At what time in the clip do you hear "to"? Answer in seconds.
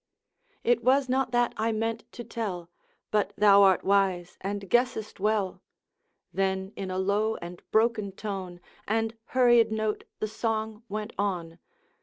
2.13-2.23